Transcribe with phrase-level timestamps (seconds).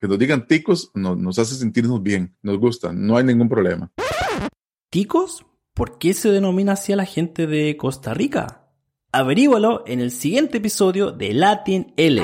[0.00, 3.92] Que nos digan ticos no, nos hace sentirnos bien, nos gusta, no hay ningún problema.
[4.88, 5.44] ¿Ticos?
[5.74, 8.64] ¿Por qué se denomina así a la gente de Costa Rica?
[9.12, 12.22] Averígualo en el siguiente episodio de Latin L.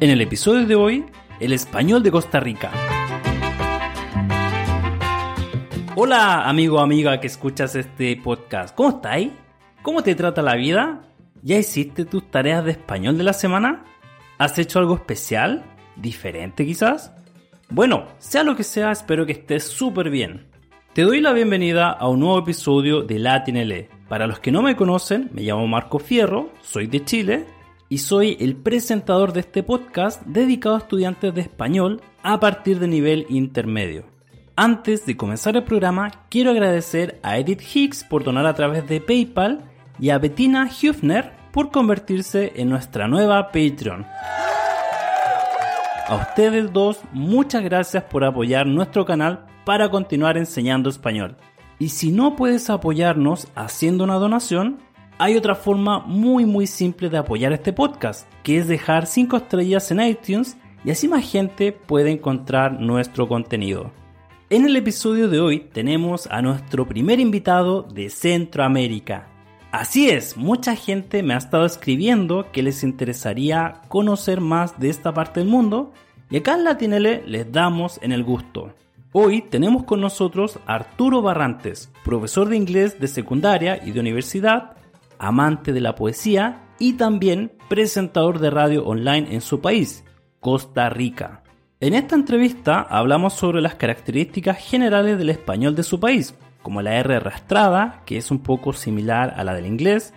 [0.00, 1.04] En el episodio de hoy,
[1.40, 2.70] el español de Costa Rica.
[5.94, 9.30] Hola amigo o amiga que escuchas este podcast, ¿cómo estáis?
[9.82, 11.09] ¿Cómo te trata la vida?
[11.42, 13.84] ¿Ya hiciste tus tareas de español de la semana?
[14.36, 15.64] ¿Has hecho algo especial?
[15.96, 17.12] ¿Diferente quizás?
[17.70, 20.48] Bueno, sea lo que sea, espero que estés súper bien.
[20.92, 23.88] Te doy la bienvenida a un nuevo episodio de Latin L.
[24.08, 27.46] Para los que no me conocen, me llamo Marco Fierro, soy de Chile
[27.88, 32.88] y soy el presentador de este podcast dedicado a estudiantes de español a partir de
[32.88, 34.04] nivel intermedio.
[34.56, 39.00] Antes de comenzar el programa, quiero agradecer a Edith Hicks por donar a través de
[39.00, 39.64] PayPal
[40.00, 44.06] y a Bettina Hüfner por convertirse en nuestra nueva Patreon.
[46.08, 51.36] A ustedes dos, muchas gracias por apoyar nuestro canal para continuar enseñando español.
[51.78, 54.78] Y si no puedes apoyarnos haciendo una donación,
[55.18, 59.90] hay otra forma muy muy simple de apoyar este podcast, que es dejar 5 estrellas
[59.90, 63.92] en iTunes y así más gente puede encontrar nuestro contenido.
[64.48, 69.28] En el episodio de hoy tenemos a nuestro primer invitado de Centroamérica.
[69.72, 75.14] Así es, mucha gente me ha estado escribiendo que les interesaría conocer más de esta
[75.14, 75.92] parte del mundo
[76.28, 78.74] y acá en Latinele les damos en el gusto.
[79.12, 84.76] Hoy tenemos con nosotros a Arturo Barrantes, profesor de inglés de secundaria y de universidad,
[85.20, 90.02] amante de la poesía y también presentador de radio online en su país,
[90.40, 91.44] Costa Rica.
[91.78, 96.94] En esta entrevista hablamos sobre las características generales del español de su país, como la
[96.96, 100.12] R arrastrada, que es un poco similar a la del inglés,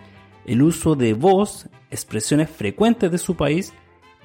[0.46, 3.72] el uso de voz, expresiones frecuentes de su país,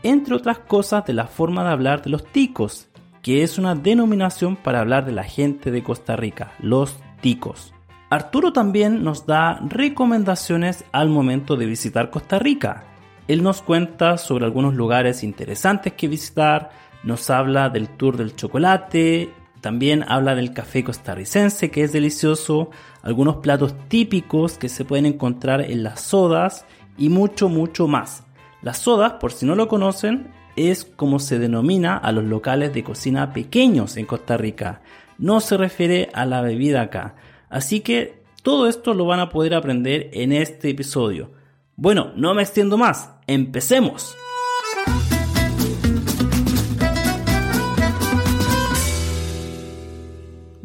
[0.03, 2.89] entre otras cosas de la forma de hablar de los ticos,
[3.21, 7.73] que es una denominación para hablar de la gente de Costa Rica, los ticos.
[8.09, 12.85] Arturo también nos da recomendaciones al momento de visitar Costa Rica.
[13.27, 16.71] Él nos cuenta sobre algunos lugares interesantes que visitar,
[17.03, 19.31] nos habla del tour del chocolate,
[19.61, 22.69] también habla del café costarricense que es delicioso,
[23.01, 26.65] algunos platos típicos que se pueden encontrar en las sodas
[26.97, 28.23] y mucho, mucho más.
[28.61, 32.83] Las sodas, por si no lo conocen, es como se denomina a los locales de
[32.83, 34.81] cocina pequeños en Costa Rica.
[35.17, 37.15] No se refiere a la bebida acá.
[37.49, 41.31] Así que todo esto lo van a poder aprender en este episodio.
[41.75, 44.15] Bueno, no me extiendo más, empecemos.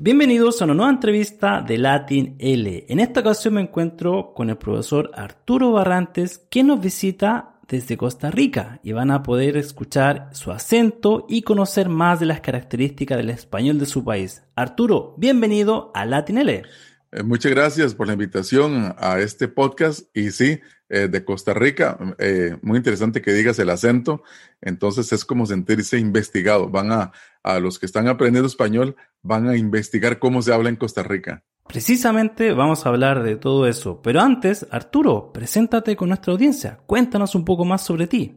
[0.05, 2.85] Bienvenidos a una nueva entrevista de Latin L.
[2.91, 8.31] En esta ocasión me encuentro con el profesor Arturo Barrantes, que nos visita desde Costa
[8.31, 13.31] Rica y van a poder escuchar su acento y conocer más de las características del
[13.31, 14.43] español de su país.
[14.55, 16.65] Arturo, bienvenido a Latin L.
[17.11, 20.61] Eh, muchas gracias por la invitación a este podcast y sí,
[20.91, 24.23] eh, de Costa Rica, eh, muy interesante que digas el acento,
[24.61, 27.13] entonces es como sentirse investigado, van a,
[27.45, 31.45] a los que están aprendiendo español, van a investigar cómo se habla en Costa Rica.
[31.69, 37.35] Precisamente vamos a hablar de todo eso, pero antes, Arturo, preséntate con nuestra audiencia, cuéntanos
[37.35, 38.35] un poco más sobre ti.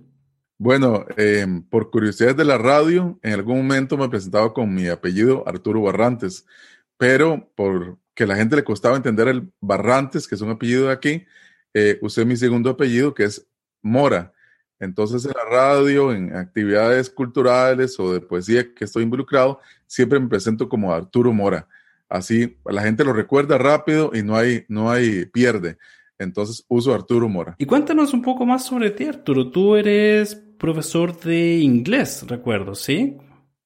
[0.60, 1.06] Bueno,
[1.70, 6.46] por curiosidad de la radio, en algún momento me presentaba con mi apellido Arturo Barrantes,
[6.98, 10.92] pero por que la gente le costaba entender el Barrantes, que es un apellido de
[10.92, 11.26] aquí,
[11.76, 13.48] eh, usé mi segundo apellido, que es
[13.84, 14.34] Mora.
[14.80, 20.28] Entonces, en la radio, en actividades culturales o de poesía que estoy involucrado, siempre me
[20.28, 21.68] presento como Arturo Mora.
[22.10, 25.78] Así la gente lo recuerda rápido y no hay, no hay pierde.
[26.20, 27.56] Entonces uso Arturo Mora.
[27.58, 29.52] Y cuéntanos un poco más sobre ti, Arturo.
[29.52, 33.18] Tú eres profesor de inglés, recuerdo, ¿sí?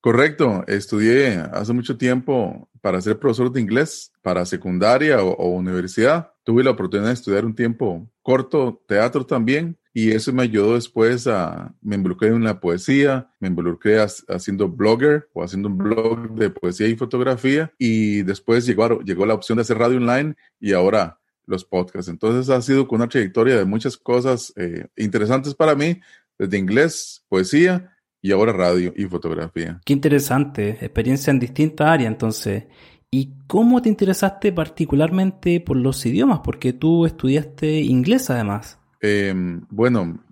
[0.01, 0.63] Correcto.
[0.67, 6.31] Estudié hace mucho tiempo para ser profesor de inglés para secundaria o, universidad.
[6.43, 11.27] Tuve la oportunidad de estudiar un tiempo corto teatro también y eso me ayudó después
[11.27, 16.49] a, me involucré en la poesía, me involucré haciendo blogger o haciendo un blog de
[16.49, 21.65] poesía y fotografía y después llegó, la opción de hacer radio online y ahora los
[21.65, 22.09] podcasts.
[22.09, 25.99] Entonces ha sido con una trayectoria de muchas cosas eh, interesantes para mí,
[26.39, 29.81] desde inglés, poesía y ahora radio y fotografía.
[29.83, 32.65] Qué interesante, experiencia en distintas áreas entonces.
[33.09, 36.39] ¿Y cómo te interesaste particularmente por los idiomas?
[36.43, 38.79] Porque tú estudiaste inglés además.
[39.01, 40.23] Em, bueno,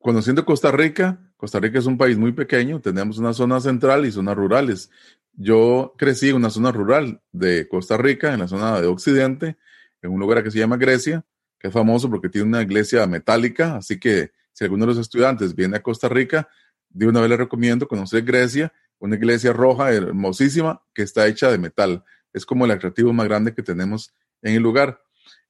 [0.00, 4.10] conociendo Costa Rica, Costa Rica es un país muy pequeño, tenemos una zona central y
[4.10, 4.90] zonas rurales.
[5.34, 9.56] Yo crecí en una zona rural de Costa Rica, en la zona de Occidente,
[10.02, 11.24] en un lugar que se llama Grecia,
[11.60, 15.54] que es famoso porque tiene una iglesia metálica, así que si alguno de los estudiantes
[15.54, 16.48] viene a Costa Rica,
[16.90, 21.58] de una vez les recomiendo conocer Grecia, una iglesia roja hermosísima que está hecha de
[21.58, 22.04] metal.
[22.32, 24.12] Es como el atractivo más grande que tenemos
[24.42, 25.00] en el lugar.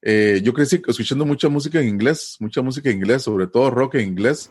[0.03, 3.97] Eh, yo crecí escuchando mucha música en inglés, mucha música en inglés, sobre todo rock
[3.97, 4.51] en inglés,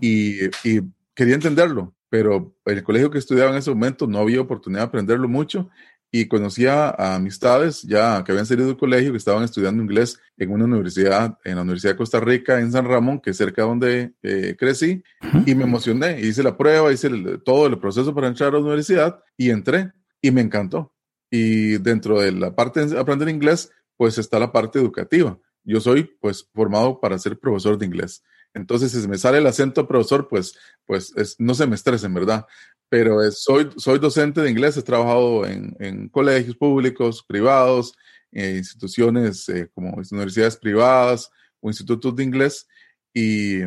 [0.00, 0.80] y, y,
[1.14, 4.86] quería entenderlo, pero en el colegio que estudiaba en ese momento no había oportunidad de
[4.86, 5.70] aprenderlo mucho
[6.16, 10.52] y conocía a amistades ya que habían salido del colegio, que estaban estudiando inglés en
[10.52, 13.68] una universidad, en la Universidad de Costa Rica, en San Ramón, que es cerca de
[13.68, 15.02] donde eh, crecí,
[15.44, 17.10] y me emocioné, hice la prueba, hice
[17.44, 19.90] todo el proceso para entrar a la universidad y entré
[20.22, 20.94] y me encantó.
[21.32, 25.36] Y dentro de la parte de aprender inglés, pues está la parte educativa.
[25.64, 28.22] Yo soy pues formado para ser profesor de inglés.
[28.54, 30.56] Entonces, si me sale el acento profesor, pues,
[30.86, 32.46] pues no se me estresen, ¿verdad?
[32.88, 37.94] Pero soy, soy docente de inglés, he trabajado en, en colegios públicos, privados,
[38.34, 42.66] en instituciones eh, como universidades privadas o institutos de inglés.
[43.12, 43.60] Y,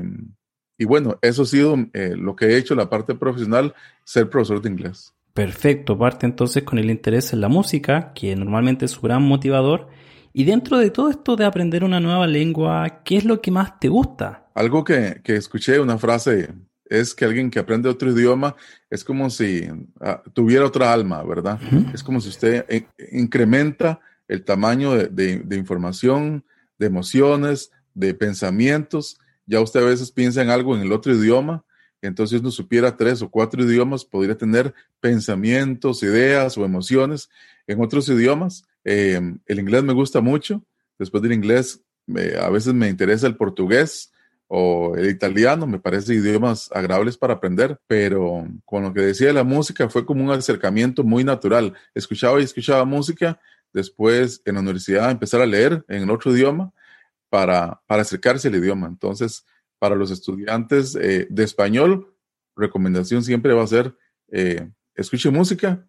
[0.77, 3.73] y bueno, eso ha sido eh, lo que he hecho, la parte profesional,
[4.03, 5.13] ser profesor de inglés.
[5.33, 9.87] Perfecto, parte entonces con el interés en la música, que normalmente es su gran motivador.
[10.33, 13.79] Y dentro de todo esto de aprender una nueva lengua, ¿qué es lo que más
[13.79, 14.49] te gusta?
[14.53, 16.49] Algo que, que escuché, una frase
[16.89, 18.55] es que alguien que aprende otro idioma
[18.89, 19.67] es como si
[19.99, 21.59] ah, tuviera otra alma, ¿verdad?
[21.93, 22.65] Es como si usted
[23.11, 26.43] incrementa el tamaño de, información,
[26.77, 29.17] de emociones, de pensamientos.
[29.45, 31.63] Ya usted a veces piensa en algo en el otro idioma,
[32.01, 37.29] entonces no supiera tres o cuatro idiomas, podría tener pensamientos, ideas o emociones
[37.65, 38.63] en otros idiomas.
[38.83, 40.63] Em, el inglés me gusta mucho.
[40.99, 41.81] Después del inglés,
[42.41, 44.11] a veces me interesa el portugués
[44.47, 49.33] o el italiano, me parece idiomas agradables para aprender, pero con lo que decía de
[49.33, 51.73] la música fue como un acercamiento muy natural.
[51.93, 53.39] Escuchaba y escuchaba música,
[53.73, 56.71] después en la universidad empezar a leer en otro idioma
[57.29, 58.87] para, para acercarse al idioma.
[58.87, 59.45] Entonces,
[59.79, 62.13] para los estudiantes eh, de español,
[62.55, 63.95] recomendación siempre va a ser
[64.29, 65.85] eh, escuche música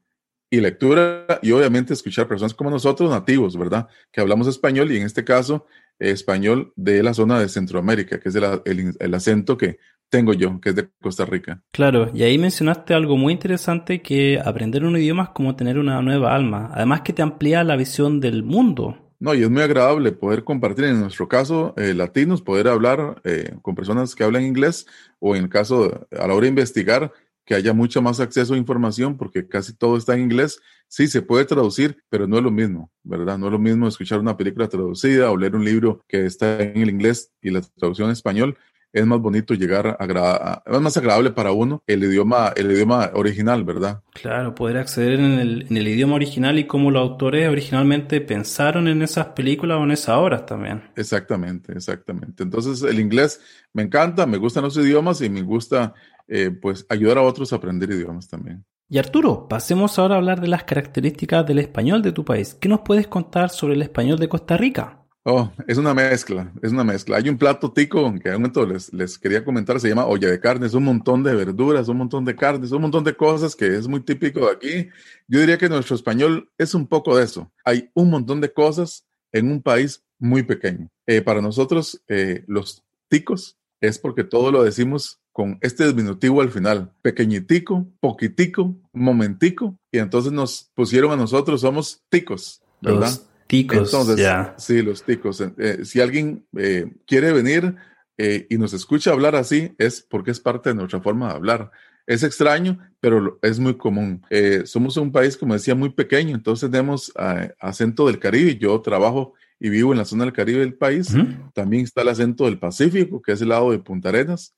[0.50, 3.88] y lectura y obviamente escuchar personas como nosotros, nativos, ¿verdad?
[4.10, 5.66] Que hablamos español y en este caso
[5.98, 9.78] español de la zona de Centroamérica, que es el, acento que
[10.08, 11.62] tengo yo, que es de Costa Rica.
[11.70, 16.00] Claro, y ahí mencionaste algo muy interesante que aprender un idioma es como tener una
[16.02, 19.08] nueva alma, además que te amplía la visión del mundo.
[19.20, 23.56] No, y es muy agradable poder compartir, en nuestro caso, eh, latinos, poder hablar eh,
[23.62, 24.86] con personas que hablan inglés
[25.18, 27.12] o en el caso, a la hora de investigar,
[27.48, 30.60] que haya mucho más acceso a información porque casi todo está en inglés.
[30.86, 33.38] Sí, se puede traducir, pero no es lo mismo, ¿verdad?
[33.38, 36.76] No es lo mismo escuchar una película traducida o leer un libro que está en
[36.76, 38.58] el inglés y la traducción en español.
[38.92, 43.64] Es más bonito llegar a, es más agradable para uno el idioma, el idioma original,
[43.64, 44.02] ¿verdad?
[44.12, 48.88] Claro, poder acceder en el, en el idioma original y cómo los autores originalmente pensaron
[48.88, 50.82] en esas películas o en esas obras también.
[50.96, 52.42] Exactamente, exactamente.
[52.42, 53.40] Entonces el inglés
[53.72, 55.94] me encanta, me gustan los idiomas y me gusta
[56.28, 58.64] eh, pues ayudar a otros a aprender idiomas también.
[58.90, 62.54] Y Arturo, pasemos ahora a hablar de las características del español de tu país.
[62.54, 65.04] ¿Qué nos puedes contar sobre el español de Costa Rica?
[65.24, 67.18] Oh, es una mezcla, es una mezcla.
[67.18, 70.30] Hay un plato tico que a un momento les, les quería comentar, se llama olla
[70.30, 73.76] de carnes, un montón de verduras, un montón de carnes, un montón de cosas que
[73.76, 74.88] es muy típico de aquí.
[75.26, 77.52] Yo diría que nuestro español es un poco de eso.
[77.64, 80.88] Hay un montón de cosas en un país muy pequeño.
[81.06, 86.50] Eh, para nosotros, eh, los ticos es porque todo lo decimos con este diminutivo al
[86.50, 93.02] final, pequeñitico, poquitico, momentico, y entonces nos pusieron a nosotros, somos ticos, ¿verdad?
[93.02, 95.40] Los ticos, entonces, sí, los ticos.
[95.40, 97.76] Eh, si alguien eh, quiere venir
[98.16, 101.70] eh, y nos escucha hablar así, es porque es parte de nuestra forma de hablar.
[102.04, 104.22] Es extraño, pero es muy común.
[104.64, 107.12] somos un país, como decía, muy pequeño, entonces tenemos
[107.60, 108.56] acento del Caribe.
[108.56, 111.14] Yo trabajo y vivo en la zona del Caribe del país.
[111.52, 114.54] También está el acento del Pacífico, que es el lado de Punta Arenas.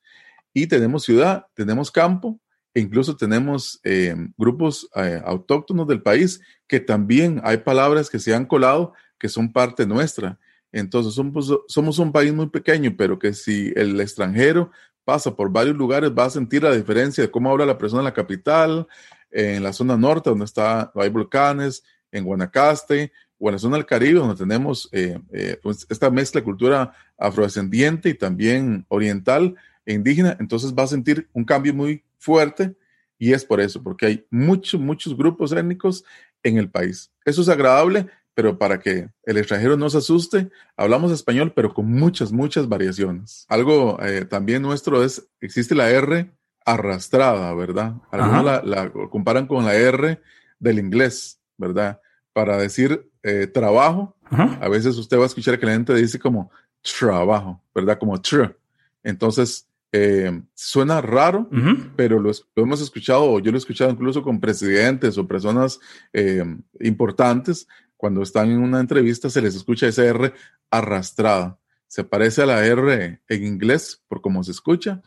[0.53, 2.41] Y tenemos ciudad, tenemos campo,
[2.75, 8.35] e incluso tenemos eh, grupos eh, autóctonos del país que también hay palabras que se
[8.35, 10.39] han colado que son parte nuestra.
[10.73, 14.71] Entonces somos, somos un país muy pequeño, pero que si el extranjero
[15.05, 18.05] pasa por varios lugares va a sentir la diferencia de cómo habla la persona en
[18.05, 18.87] la capital,
[19.31, 23.87] en la zona norte donde está, hay volcanes, en Guanacaste, o en la zona del
[23.87, 25.19] Caribe, donde tenemos eh,
[25.63, 29.57] pues esta mezcla de cultura afrodescendiente y también oriental
[29.87, 32.77] e indígena, entonces va a sentir un cambio muy fuerte
[33.19, 36.05] y es por eso, porque hay muchos, muchos grupos étnicos
[36.43, 37.11] en el país.
[37.25, 41.87] Eso es agradable, pero para que el extranjero no se asuste, hablamos español, pero con
[41.87, 43.47] muchas, muchas variaciones.
[43.49, 46.31] Algo eh, también nuestro es, existe la R
[46.65, 47.95] arrastrada, ¿verdad?
[48.11, 50.21] Algunos la, comparan con la R
[50.59, 52.01] del inglés, ¿verdad?
[52.41, 56.51] Para decir eh, trabajo, a veces usted va a escuchar que la gente dice como
[56.99, 57.99] trabajo, ¿verdad?
[57.99, 58.57] Como tr.
[59.03, 61.51] Entonces, eh, suena raro,
[61.97, 65.81] pero lo, hemos escuchado, yo lo he escuchado incluso con presidentes o personas
[66.15, 66.43] eh,
[66.81, 67.69] importantes,
[67.99, 70.33] cuando están en una entrevista se les escucha esa R
[70.71, 71.59] arrastrada.
[71.89, 75.03] Se parece a la R en inglés por cómo se escucha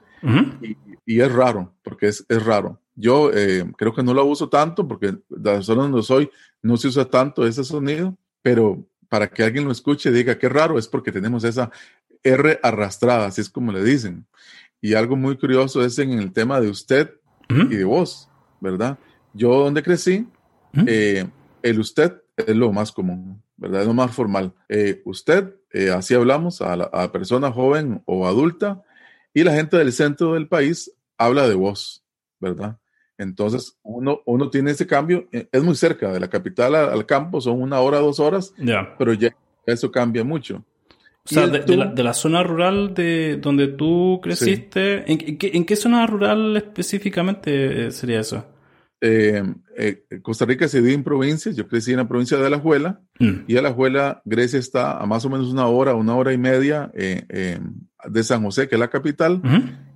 [1.07, 2.79] y, es raro, porque es, es raro.
[2.95, 6.29] Yo eh, creo que no lo uso tanto porque la zona donde soy
[6.61, 10.49] no se usa tanto ese sonido, pero para que alguien lo escuche y diga qué
[10.49, 11.71] raro es porque tenemos esa
[12.23, 14.25] R arrastrada, así es como le dicen.
[14.81, 17.11] Y algo muy curioso es en el tema de usted
[17.49, 18.97] y de vos, ¿verdad?
[19.33, 20.27] Yo donde crecí,
[20.87, 21.27] eh,
[21.61, 23.81] el usted es lo más común, ¿verdad?
[23.81, 24.53] Es lo más formal.
[24.67, 28.83] Eh, usted, eh, así hablamos a la persona joven o adulta,
[29.33, 32.03] y la gente del centro del país habla de vos,
[32.39, 32.77] ¿verdad?
[33.23, 37.61] Entonces, uno, uno tiene ese cambio, es muy cerca de la capital al, campo, son
[37.61, 38.53] una hora, dos horas,
[38.97, 40.63] pero ya eso cambia mucho.
[41.25, 47.91] O sea, de, la, zona rural de donde tú creciste, ¿en, qué, zona rural específicamente
[47.91, 48.45] sería eso?
[48.99, 49.41] Eh,
[49.77, 51.55] eh, Costa Rica se divide en provincias.
[51.55, 53.33] Yo crecí en la provincia de Alajuela mm.
[53.47, 57.57] y Alajuela, Grecia está a más o menos una hora, una hora y media eh,
[58.05, 59.41] de San José, que es la capital,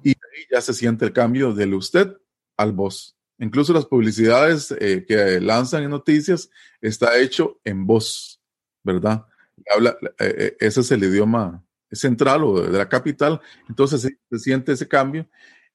[0.03, 2.15] y ahí ya se siente el cambio del usted
[2.55, 3.16] al voz.
[3.39, 6.49] Incluso las publicidades que lanzan en noticias
[6.81, 8.41] está hecho en voz,
[8.83, 9.25] ¿verdad?
[9.57, 13.39] eh, eh, ese es el idioma central o de la capital,
[13.69, 15.27] entonces se, siente ese cambio.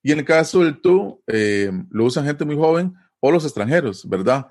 [0.03, 4.09] Y en el caso del tú, eh, lo usan gente muy joven o los extranjeros,
[4.09, 4.49] ¿verdad?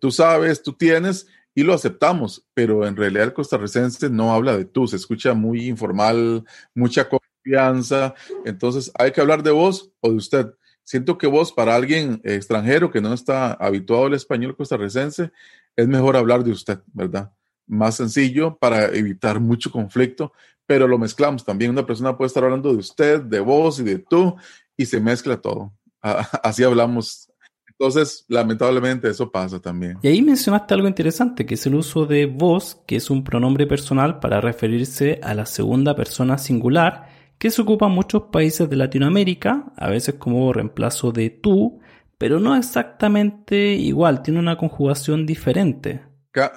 [0.00, 4.64] tú sabes, tú tienes y lo aceptamos, pero en realidad el costarricense no habla de
[4.64, 8.14] tú, se escucha muy informal, mucha confianza,
[8.44, 10.54] entonces hay que hablar de vos o de usted.
[10.88, 15.30] Siento que vos, para alguien extranjero que no está habituado al español costarricense,
[15.76, 17.30] es mejor hablar de usted, ¿verdad?
[17.68, 20.32] más sencillo para evitar mucho conflicto,
[20.66, 21.70] pero lo mezclamos también.
[21.70, 24.36] Una persona puede estar hablando de usted, de vos y de tú,
[24.76, 25.72] y se mezcla todo.
[26.02, 27.30] Así hablamos.
[27.68, 29.98] Entonces, lamentablemente eso pasa también.
[30.02, 33.66] Y ahí mencionaste algo interesante, que es el uso de vos, que es un pronombre
[33.66, 38.76] personal para referirse a la segunda persona singular, que se ocupa en muchos países de
[38.76, 41.80] Latinoamérica, a veces como reemplazo de tú,
[42.18, 46.02] pero no exactamente igual, tiene una conjugación diferente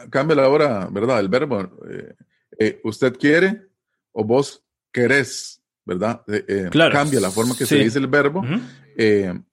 [0.09, 1.19] cambia la hora, ¿verdad?
[1.19, 1.61] El verbo.
[1.89, 2.13] Eh,
[2.59, 3.67] eh, usted quiere
[4.11, 6.21] o vos querés, ¿verdad?
[6.27, 8.43] Eh, cambia la forma que se dice el verbo.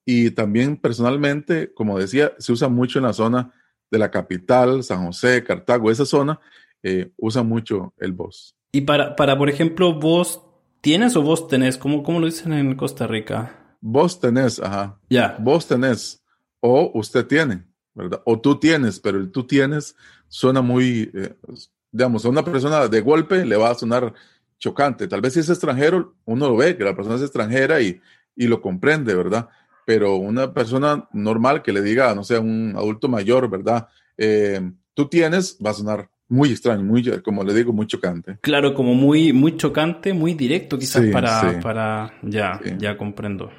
[0.04, 3.52] y también personalmente, como decía, se usa mucho en la zona
[3.90, 6.40] de la capital, San José, Cartago, esa zona,
[7.16, 8.54] usa mucho el vos.
[8.72, 10.42] Y para, para, por ejemplo, vos
[10.80, 13.76] tienes o vos tenés, ¿cómo, cómo lo dicen en Costa Rica?
[13.80, 14.98] Vos tenés, ajá.
[15.08, 15.36] Ya.
[15.40, 16.22] Vos tenés
[16.60, 17.64] o usted tiene.
[18.24, 19.96] O tú tienes, pero el tú tienes
[20.28, 21.34] suena muy, eh,
[21.90, 24.12] digamos, a una persona de golpe le va a sonar
[24.58, 25.08] chocante.
[25.08, 28.00] Tal vez si es extranjero, uno lo ve, que la persona es extranjera y,
[28.36, 29.48] y lo comprende, ¿verdad?
[29.84, 33.88] Pero una persona normal que le diga, no sé, a un adulto mayor, ¿verdad?
[34.16, 34.60] Eh,
[34.94, 38.38] tú tienes, va a sonar muy extraño, muy, como le digo, muy chocante.
[38.40, 43.50] Claro, como muy, muy chocante, muy directo quizás para, para, ya, ya comprendo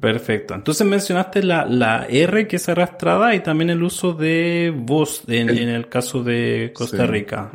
[0.00, 0.54] perfecto.
[0.54, 5.50] Entonces mencionaste la, la, R que es arrastrada y también el uso de voz en
[5.50, 7.52] el, caso de Costa Rica.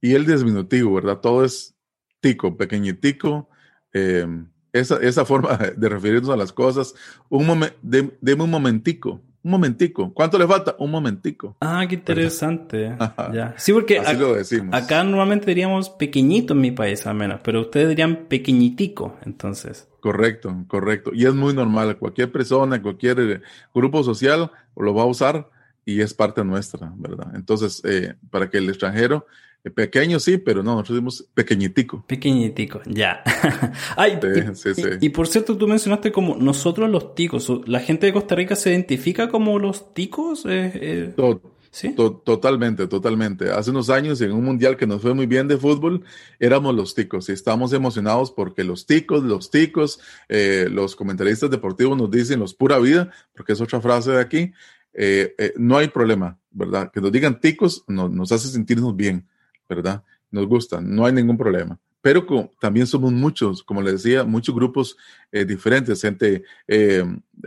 [0.00, 1.18] Y el disminutivo, ¿verdad?
[1.18, 1.74] Todo es
[2.20, 3.48] tico, pequeñitico.
[3.92, 4.26] Eh,
[4.72, 6.94] esa, esa, forma de referirnos a las cosas.
[7.28, 10.12] Un momento, deme un momentico un momentico.
[10.14, 10.76] ¿Cuánto le falta?
[10.78, 11.56] Un momentico.
[11.60, 12.96] Ah, qué interesante.
[13.32, 13.54] ya.
[13.58, 19.16] Sí, porque acá normalmente diríamos pequeñito en mi país al menos, pero ustedes dirían pequeñitico,
[19.24, 19.88] entonces.
[20.00, 21.10] Correcto, correcto.
[21.14, 21.96] Y es muy normal.
[21.98, 23.40] Cualquier persona, cualquier eh,
[23.74, 25.48] grupo social lo va a usar
[25.84, 27.32] y es parte nuestra, ¿verdad?
[27.34, 29.26] Entonces, eh, para que el extranjero,
[29.70, 32.04] pequeño sí, pero no, nosotros decimos pequeñitico.
[32.06, 33.22] Pequeñitico, ya.
[33.96, 34.82] Ay, y, sí, sí.
[35.00, 37.50] y- y por cierto, tú mencionaste como nosotros los ticos.
[37.66, 40.44] ¿La gente de Costa Rica se identifica como los ticos?
[40.46, 41.40] Eh, eh, To-
[41.74, 41.94] ¿Sí?
[41.94, 43.50] to- totalmente, totalmente.
[43.50, 46.04] Hace unos años en un mundial que nos fue muy bien de fútbol,
[46.38, 51.96] éramos los ticos y estábamos emocionados porque los ticos, los ticos, eh, los comentaristas deportivos
[51.96, 54.52] nos dicen los pura vida, porque es otra frase de aquí.
[54.92, 56.90] eh, eh, no hay problema, ¿verdad?
[56.92, 59.26] Que nos digan ticos no- nos hace sentirnos bien,
[59.68, 60.02] ¿verdad?
[60.30, 61.78] Nos gusta, no hay ningún problema.
[62.00, 62.26] Pero
[62.60, 64.96] también somos muchos, como les decía, muchos grupos
[65.30, 67.04] eh, diferentes, gente eh,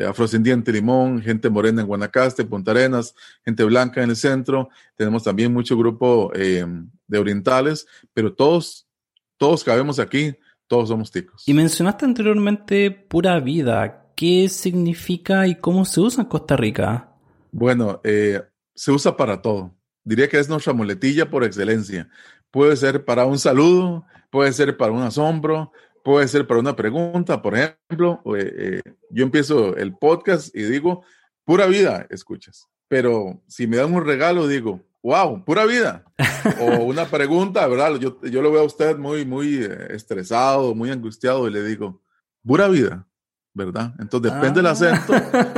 [0.07, 5.51] afrodescendiente Limón, gente morena en Guanacaste, Punta Arenas, gente blanca en el centro, tenemos también
[5.51, 6.65] mucho grupo eh,
[7.05, 8.87] de orientales, pero todos,
[9.37, 10.33] todos cabemos aquí,
[10.67, 11.43] todos somos ticos.
[11.47, 14.05] Y mencionaste anteriormente pura vida.
[14.15, 17.11] ¿Qué significa y cómo se usa en Costa Rica?
[17.51, 18.41] Bueno, eh,
[18.73, 19.75] se usa para todo.
[20.05, 22.07] Diría que es nuestra muletilla por excelencia.
[22.51, 25.71] Puede ser para un saludo, puede ser para un asombro,
[26.03, 27.41] puede ser para una pregunta.
[27.41, 31.03] Por ejemplo, eh, eh, yo empiezo el podcast y digo,
[31.43, 32.67] pura vida, escuchas.
[32.87, 36.03] Pero si me dan un regalo, digo, wow, pura vida.
[36.61, 37.95] o una pregunta, ¿verdad?
[37.95, 41.99] Yo, yo lo veo a usted muy, muy eh, estresado, muy angustiado y le digo,
[42.45, 43.07] pura vida,
[43.55, 43.95] ¿verdad?
[43.97, 44.71] Entonces, depende del Ah.
[44.71, 45.13] acento,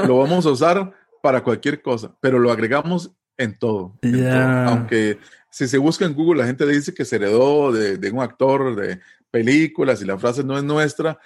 [0.07, 3.97] lo vamos a usar para cualquier cosa, pero lo agregamos en todo.
[4.01, 4.69] en todo.
[4.69, 8.21] Aunque si se busca en Google, la gente dice que se heredó de, de un
[8.21, 8.99] actor de
[9.31, 11.19] películas y la frase no es nuestra,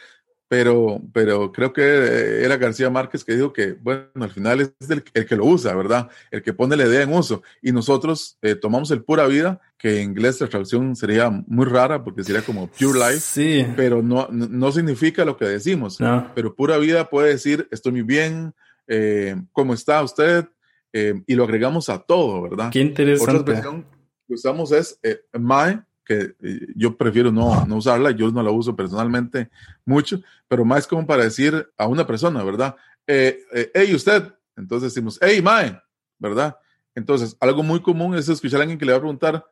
[0.48, 4.90] pero, pero creo que eh, era García Márquez que dijo que, bueno, al final es
[4.90, 6.10] el, el que lo usa, ¿verdad?
[6.30, 7.42] El que pone la idea en uso.
[7.62, 12.04] Y nosotros eh, tomamos el pura vida, que en inglés la traducción sería muy rara
[12.04, 13.66] porque sería como pure life, Sí.
[13.78, 16.02] pero no, no, no significa lo que decimos.
[16.02, 16.30] No.
[16.36, 18.54] Pero pura vida puede decir, estoy muy bien,
[18.88, 20.48] eh, ¿cómo está usted?
[20.94, 22.70] Eh, y lo agregamos a todo, ¿verdad?
[22.72, 23.32] Qué Otra interesante.
[23.38, 23.86] expresión
[24.28, 28.52] que usamos es eh, mae, que eh, yo prefiero no, no usarla, yo no la
[28.52, 29.50] uso personalmente
[29.86, 32.76] mucho, pero es como para decir a una persona, ¿verdad?
[33.08, 34.34] Eh, eh, hey, usted.
[34.56, 35.80] Entonces decimos, hey, mae,
[36.20, 36.58] ¿verdad?
[36.94, 39.46] Entonces, algo muy común es escuchar a alguien que le va a preguntar,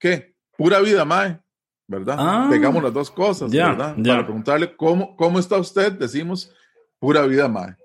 [0.00, 0.34] ¿qué?
[0.56, 1.38] Pura vida, mae,
[1.86, 2.16] ¿verdad?
[2.18, 2.48] Ah.
[2.50, 3.94] Pegamos las dos cosas, Ya, ¿verdad?
[3.98, 4.14] ya.
[4.14, 5.92] Para preguntarle, ¿cómo, ¿cómo está usted?
[5.92, 6.52] Decimos,
[6.98, 7.76] pura vida, mae.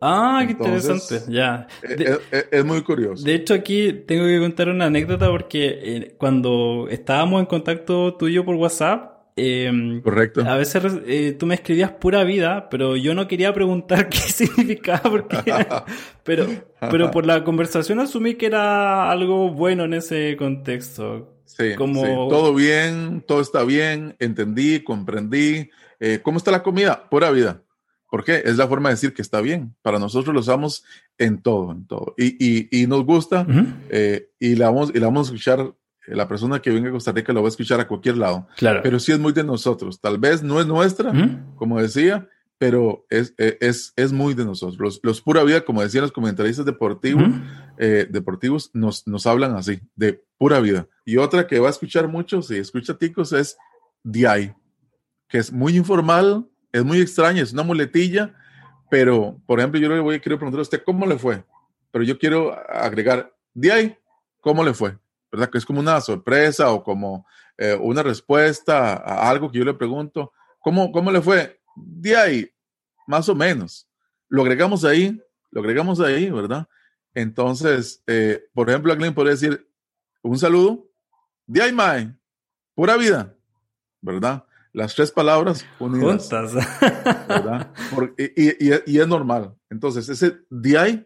[0.00, 1.20] Ah, qué interesante.
[1.28, 1.66] Ya.
[1.82, 3.24] Eh, De- es, es- muy curioso.
[3.24, 8.28] De hecho, aquí tengo que contar una anécdota porque eh, cuando estábamos en contacto tú
[8.28, 10.40] y yo por WhatsApp, eh, Correcto.
[10.48, 15.02] a veces eh, tú me escribías pura vida, pero yo no quería preguntar qué significaba
[15.10, 15.36] porque,
[16.24, 16.46] pero,
[16.90, 21.32] pero por la conversación asumí que era algo bueno en ese contexto.
[21.44, 25.70] Sí, como- sí, todo bien, todo está bien, entendí, comprendí.
[26.00, 27.08] Eh, ¿Cómo está la comida?
[27.08, 27.62] Pura vida.
[28.10, 28.42] ¿Por qué?
[28.44, 29.74] Es la forma de decir que está bien.
[29.82, 30.84] Para nosotros lo usamos
[31.18, 32.14] en todo, en todo.
[32.16, 35.74] Y, y, y nos gusta Ujú, eh, y, la vamos, y la vamos a escuchar.
[36.06, 38.46] La persona que venga a Costa Rica lo va a escuchar a cualquier lado.
[38.56, 38.80] Claro.
[38.80, 40.00] Pero sí es muy de nosotros.
[40.00, 41.12] Tal vez no es nuestra,
[41.56, 44.78] como decía, pero es, es, es, es muy de nosotros.
[44.78, 47.28] Los, los pura vida, como decían los comentaristas deportivos,
[47.78, 50.86] eh, deportivos nos, nos hablan así, de pura vida.
[51.04, 53.56] Y otra que va a escuchar mucho, si escucha ticos, es
[54.04, 54.52] DI,
[55.28, 58.34] que es muy informal, es muy extraña, es una muletilla,
[58.90, 61.42] pero, por ejemplo, yo le voy, quiero preguntar a usted, ¿cómo le fue?
[61.90, 63.96] Pero yo quiero agregar, DI,
[64.40, 64.98] ¿cómo le fue?
[65.32, 65.48] ¿Verdad?
[65.48, 69.72] Que es como una sorpresa o como eh, una respuesta a algo que yo le
[69.74, 71.58] pregunto, ¿cómo, cómo le fue?
[71.74, 72.52] DI,
[73.06, 73.88] más o menos.
[74.28, 75.18] Lo agregamos ahí,
[75.50, 76.68] lo agregamos ahí, ¿verdad?
[77.14, 79.66] Entonces, eh, por ejemplo, alguien podría decir
[80.22, 80.86] un saludo,
[81.46, 82.14] DI, Mae,
[82.74, 83.34] pura vida,
[84.02, 84.45] ¿verdad?
[84.76, 86.28] Las tres palabras unidas.
[86.28, 86.52] Juntas.
[87.26, 87.72] ¿verdad?
[87.94, 89.54] Por- y, y- y- y es normal.
[89.70, 91.02] Entonces, ese DI,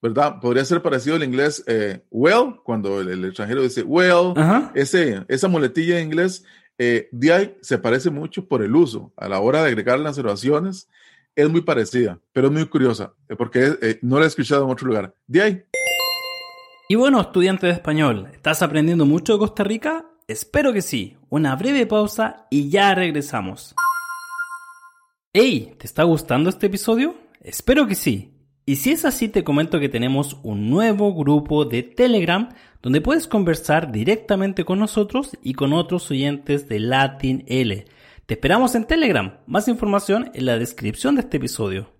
[0.00, 0.38] ¿verdad?
[0.40, 4.70] Podría ser parecido al inglés eh, well, cuando el, el extranjero dice well, Ajá.
[4.76, 6.44] ese, esa muletilla en inglés,
[6.78, 9.12] eh, DI se parece mucho por el uso.
[9.16, 10.88] A la hora de agregar las oraciones,
[11.34, 14.70] es muy parecida, pero es muy curiosa, eh, porque eh, no la he escuchado en
[14.70, 15.16] otro lugar.
[15.26, 15.62] DI.
[16.88, 20.06] Y bueno, estudiante de español, ¿estás aprendiendo mucho de Costa Rica?
[20.30, 21.16] Espero que sí.
[21.28, 23.74] Una breve pausa y ya regresamos.
[25.32, 25.74] ¡Hey!
[25.76, 27.16] ¿Te está gustando este episodio?
[27.40, 28.32] Espero que sí.
[28.64, 32.48] Y si es así, te comento que tenemos un nuevo grupo de Telegram
[32.80, 37.86] donde puedes conversar directamente con nosotros y con otros oyentes de Latin L.
[38.26, 39.38] Te esperamos en Telegram.
[39.48, 41.99] Más información en la descripción de este episodio.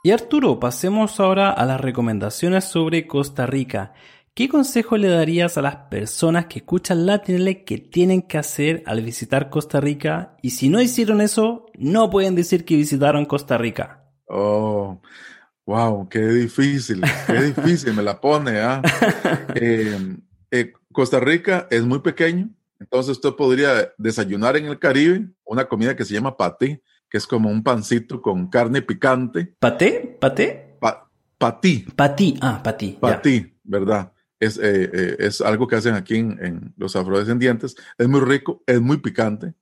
[0.03, 3.93] Y Arturo, pasemos ahora a las recomendaciones sobre Costa Rica.
[4.37, 9.01] ¿Qué consejo le darías a las personas que escuchan Latinle que tienen que hacer al
[9.01, 10.37] visitar Costa Rica?
[10.43, 14.11] Y si no hicieron eso, no pueden decir que visitaron Costa Rica.
[14.27, 15.01] Oh,
[15.67, 18.59] wow, qué difícil, qué difícil me la pone.
[18.59, 18.83] ¿ah?
[19.55, 20.17] Eh,
[20.51, 25.95] eh, Costa Rica es muy pequeño, entonces usted podría desayunar en el Caribe una comida
[25.95, 29.55] que se llama paté, que es como un pancito con carne picante.
[29.61, 30.17] ¿Paté?
[30.21, 30.77] ¿Paté?
[30.81, 31.87] Pa patí.
[31.95, 32.99] Patí, ah, patí.
[33.01, 34.11] Patí, ¿verdad?
[34.45, 37.77] Es, eh, eh, es algo que hacen aquí en, en, los afrodescendientes.
[37.99, 39.55] Es muy rico, es muy picante.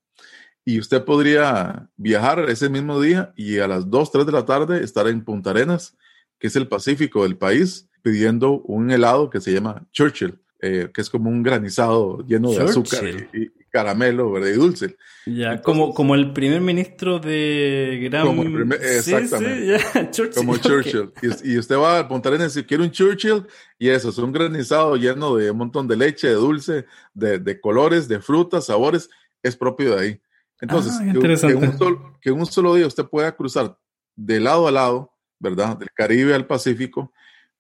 [0.65, 4.85] Y usted podría viajar ese mismo día y a las 2, 3 de la tarde
[4.85, 5.97] estar en Punta Arenas,
[6.39, 11.01] que es el Pacífico del país, pidiendo un helado que se llama Churchill, eh, que
[11.01, 14.97] es como un granizado lleno de azúcar y caramelo verde y dulce.
[15.27, 18.27] Ya, Entonces, como, como el primer ministro de Gran...
[18.27, 19.79] Como el primer, exactamente.
[19.79, 21.13] Sí, sí, Churchill, como Churchill.
[21.23, 23.47] Y, y, usted va a Punta Arenas y quiere un Churchill
[23.79, 27.61] y eso, es un granizado lleno de un montón de leche, de dulce, de, de
[27.61, 29.09] colores, de frutas, sabores,
[29.43, 30.21] es propio de ahí.
[30.61, 33.77] Entonces, ah, que, que, un solo, que un solo día usted pueda cruzar
[34.15, 35.77] de lado a lado, ¿verdad?
[35.77, 37.13] Del Caribe al Pacífico,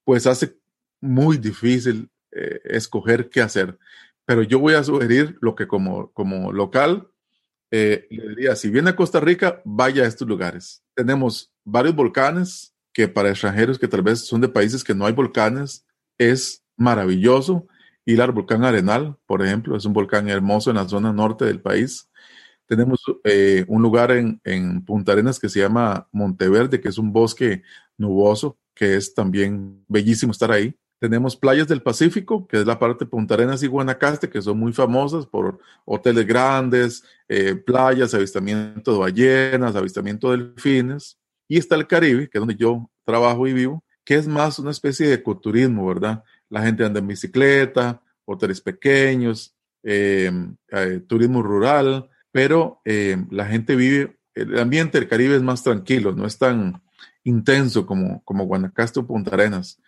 [0.04, 0.56] pues hace
[1.00, 3.78] muy difícil eh, escoger qué hacer.
[4.24, 7.08] Pero yo voy a sugerir lo que como, como local
[7.74, 10.84] eh, le diría, si viene a Costa Rica, vaya a estos lugares.
[10.94, 15.14] Tenemos varios volcanes que para extranjeros que tal vez son de países que no hay
[15.14, 15.86] volcanes,
[16.18, 17.66] es maravilloso.
[18.04, 21.62] Ir al volcán Arenal, por ejemplo, es un volcán hermoso en la zona norte del
[21.62, 22.10] país.
[22.66, 27.10] Tenemos eh, un lugar en, en, Punta Arenas que se llama Monteverde, que es un
[27.10, 27.62] bosque
[27.96, 30.76] nuboso, que es también bellísimo estar ahí.
[31.02, 34.56] Tenemos playas del Pacífico, que es la parte de Punta Arenas y Guanacaste, que son
[34.56, 41.18] muy famosas por hoteles grandes, eh, playas, avistamiento de ballenas, avistamiento de delfines.
[41.48, 44.70] Y está el Caribe, que es donde yo trabajo y vivo, que es más una
[44.70, 46.22] especie de ecoturismo, ¿verdad?
[46.48, 50.30] La gente anda en bicicleta, hoteles pequeños, eh,
[50.68, 56.12] eh, turismo rural, pero eh, la gente vive, el ambiente del Caribe es más tranquilo,
[56.12, 56.80] no es tan
[57.24, 59.80] intenso como, como Guanacaste o Punta Arenas.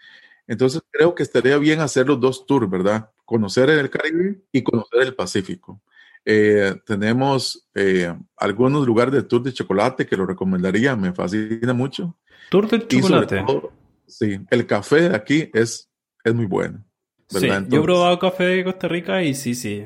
[0.46, 3.10] Entonces creo que estaría bien hacer los dos tours, ¿verdad?
[3.24, 5.80] Conocer el Caribe y conocer el Pacífico.
[6.24, 12.16] Eh, tenemos eh, algunos lugares de tour de chocolate que lo recomendaría, me fascina mucho.
[12.50, 13.44] Tour de chocolate.
[13.46, 13.72] Todo,
[14.06, 15.90] sí, el café de aquí es,
[16.22, 16.82] es muy bueno.
[17.28, 19.84] Sí, Entonces, yo he probado café de Costa Rica y sí, sí.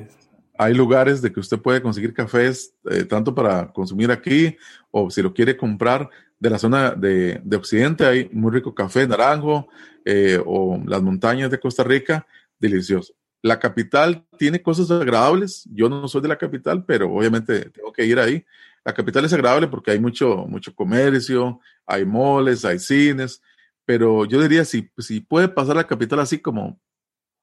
[0.57, 4.57] Hay lugares de que usted puede conseguir cafés eh, tanto para consumir aquí
[4.90, 8.07] o si lo quiere comprar de la zona de, de Occidente.
[8.07, 9.68] Hay muy rico café naranjo
[10.05, 12.27] eh, o las montañas de Costa Rica,
[12.59, 13.14] delicioso.
[13.42, 15.68] La capital tiene cosas agradables.
[15.72, 18.44] Yo no soy de la capital, pero obviamente tengo que ir ahí.
[18.85, 23.42] La capital es agradable porque hay mucho, mucho comercio, hay moles, hay cines,
[23.85, 26.81] pero yo diría, si, si puede pasar la capital así como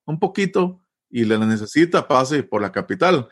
[0.05, 3.27] un poquito y la necesita, pase por la capital,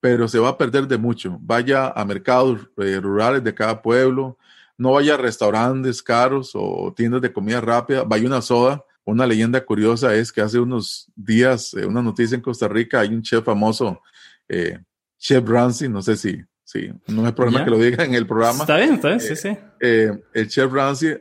[0.00, 1.38] pero se va a perder de mucho.
[1.40, 4.38] Vaya a mercados eh, rurales de cada pueblo,
[4.78, 8.84] no vaya a restaurantes caros o tiendas de comida rápida, vaya una soda.
[9.04, 13.08] Una leyenda curiosa es que hace unos días, eh, una noticia en Costa Rica, hay
[13.08, 14.02] un chef famoso,
[14.48, 14.78] eh,
[15.18, 18.60] Chef Ramsay, no sé si, Sí, no hay problema que lo diga en el programa.
[18.60, 19.56] Está bien, está bien, sí, sí.
[19.80, 21.16] el chef Ramsey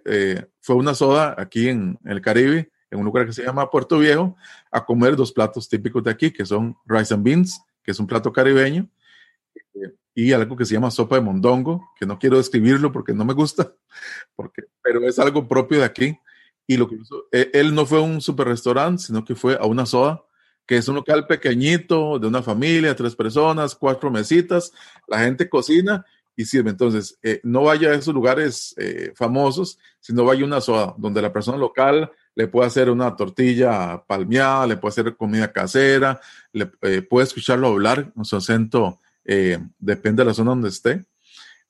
[0.60, 4.36] fue una soda aquí en, el Caribe, en un lugar que se llama Puerto Viejo,
[4.70, 8.08] a comer dos platos típicos de aquí, que son rice and beans, que es un
[8.08, 8.90] plato caribeño,
[10.18, 13.36] y algo que se llama sopa de mondongo, que no quiero describirlo porque no me
[13.36, 13.72] gusta,
[14.36, 16.18] porque, pero es algo propio de aquí.
[16.66, 16.98] Y lo que
[17.32, 20.24] e, él no fue a un super restaurante, sino que fue a una soda,
[20.66, 24.74] que es un local pequeñito, de una familia, tres personas, cuatro mesitas,
[25.08, 26.04] la gente cocina
[26.36, 26.72] y sirve.
[26.72, 31.22] Entonces, eh, no vaya a esos lugares eh, famosos, sino vaya a una soda, donde
[31.22, 36.20] la persona local le puede hacer una tortilla palmeada, le puede hacer comida casera,
[36.54, 41.06] le eh, puede escucharlo hablar con su acento eh, depende de la zona donde esté.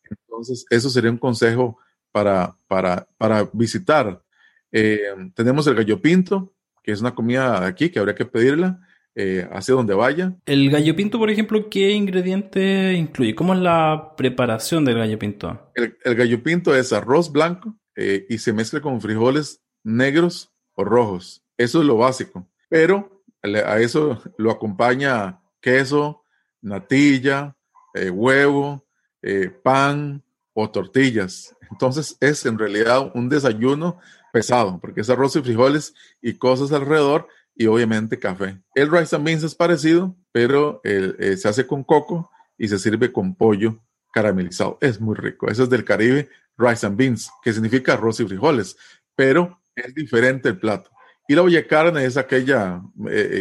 [0.09, 1.79] Entonces, eso sería un consejo
[2.11, 4.21] para, para, para visitar.
[4.71, 5.01] Eh,
[5.33, 8.79] tenemos el gallo pinto, que es una comida de aquí que habría que pedirla
[9.15, 10.33] eh, hacia donde vaya.
[10.45, 13.35] El gallo pinto, por ejemplo, ¿qué ingrediente incluye?
[13.35, 15.71] ¿Cómo es la preparación del gallo pinto?
[15.73, 17.75] El, el gallo pinto es arroz blanco
[18.29, 21.43] y se mezcla con frijoles negros o rojos.
[21.57, 22.47] Eso es lo básico.
[22.69, 26.23] Pero a eso lo acompaña queso,
[26.67, 27.55] natilla,
[27.93, 28.85] eh, huevo,
[29.21, 31.55] eh, pan o tortillas.
[31.71, 33.99] Entonces es en realidad un desayuno
[34.31, 38.61] pesado, porque es arroz y frijoles y cosas alrededor y obviamente café.
[38.75, 43.11] El rice and beans es parecido, pero eh, se hace con coco y se sirve
[43.11, 43.79] con pollo
[44.13, 44.77] caramelizado.
[44.81, 45.47] Es muy rico.
[45.47, 48.77] Eso es del Caribe, rice and beans, que significa arroz y frijoles,
[49.15, 50.91] pero es diferente el plato.
[51.27, 52.81] Y la olla carne es aquella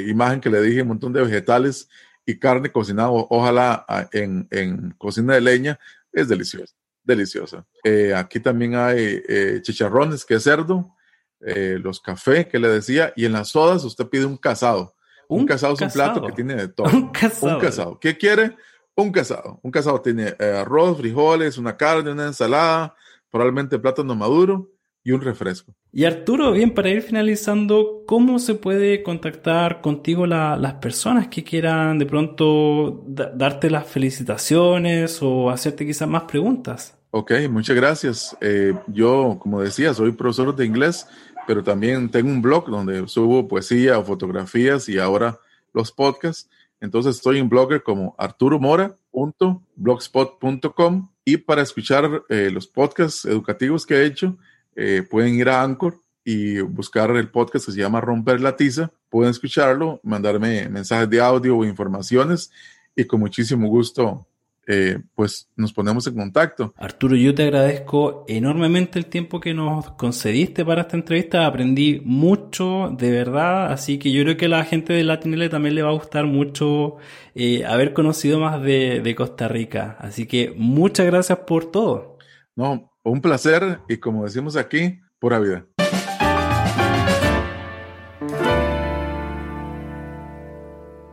[0.09, 1.89] imagen que le dije, un montón de vegetales
[2.27, 5.79] y carne cocinada, ojalá en, en cocina de leña,
[6.12, 7.65] es deliciosa, deliciosa.
[7.85, 10.93] Eh, aquí también hay eh, chicharrones, que es cerdo,
[11.41, 14.95] eh, los cafés que le decía, y en las sodas usted pide un casado.
[15.29, 16.87] Un, casado es un plato que tiene de todo.
[16.93, 17.55] Un casado.
[17.55, 18.01] Un casado.
[18.01, 18.57] ¿Qué quiere?
[18.95, 19.59] Un casado.
[19.62, 22.95] Un casado tiene arroz, frijoles, una carne, una ensalada,
[23.31, 24.76] probablemente plátano maduro
[25.07, 25.73] y un refresco.
[25.92, 32.01] Y Arturo, bien, para ir finalizando, ¿cómo se puede contactar contigo las personas que quieran
[32.01, 36.99] de pronto darte las felicitaciones o hacerte quizás más preguntas?
[37.12, 38.37] Ok, muchas gracias.
[38.40, 41.07] Eh, yo, como decía, soy profesor de inglés,
[41.47, 45.38] pero también tengo un blog donde subo poesía o fotografías y ahora
[45.73, 46.51] los podcasts.
[46.81, 54.05] Entonces estoy en blogger como arturomora.blogspot.com y para escuchar eh, los podcasts educativos que he
[54.05, 54.37] hecho,
[54.77, 58.91] eh, pueden ir a Anchor y buscar el podcast que se llama Romper la Tiza.
[59.09, 62.51] Pueden escucharlo, mandarme mensajes de audio o informaciones
[62.95, 64.27] y con muchísimo gusto
[64.69, 66.75] eh, pues nos ponemos en contacto.
[66.77, 71.47] Arturo, yo te agradezco enormemente el tiempo que nos concediste para esta entrevista.
[71.47, 73.73] Aprendí mucho, de verdad.
[73.73, 76.27] Así que yo creo que a la gente de Latinele también le va a gustar
[76.27, 76.97] mucho
[77.37, 79.97] eh, haber conocido más de, de Costa Rica.
[80.01, 82.19] Así que muchas gracias por todo.
[82.57, 85.66] No, un placer y como decimos aquí, pura vida.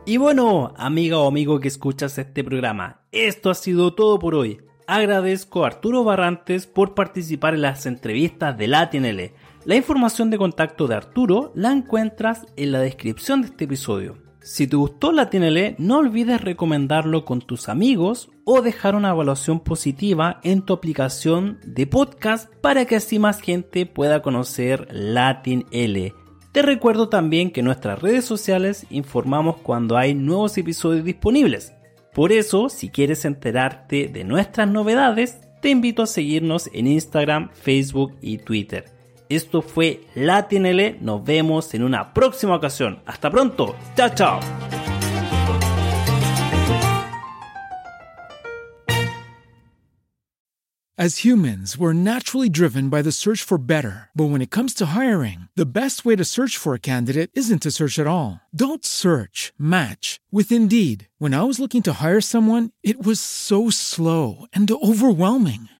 [0.06, 4.60] Y bueno, amiga o amigo que escuchas este programa, esto ha sido todo por hoy.
[4.86, 9.32] Agradezco a Arturo Barrantes por participar en las entrevistas de LatinL.
[9.64, 14.23] La información de contacto de Arturo la encuentras en la descripción de este episodio.
[14.44, 19.58] Si te gustó la TNL, no olvides recomendarlo con tus amigos o dejar una evaluación
[19.58, 26.12] positiva en tu aplicación de podcast para que así más gente pueda conocer Latin L.
[26.52, 31.72] Te recuerdo también que en nuestras redes sociales informamos cuando hay nuevos episodios disponibles.
[32.12, 38.14] Por eso, si quieres enterarte de nuestras novedades, te invito a seguirnos en Instagram, Facebook
[38.20, 38.93] y Twitter.
[39.28, 40.98] Esto fue Latinele.
[41.00, 43.00] Nos vemos en una próxima ocasión.
[43.06, 43.74] Hasta pronto.
[43.96, 44.40] Chao, chao.
[50.96, 54.10] As humans, we're naturally driven by the search for better.
[54.14, 57.62] But when it comes to hiring, the best way to search for a candidate isn't
[57.62, 58.40] to search at all.
[58.54, 61.08] Don't search, match with Indeed.
[61.18, 65.68] When I was looking to hire someone, it was so slow and overwhelming.